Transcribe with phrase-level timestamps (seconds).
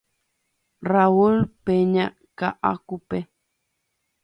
[0.91, 2.07] Raúl Peña
[2.39, 3.17] Kaʼakupe.